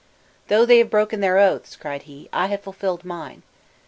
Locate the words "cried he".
1.75-2.27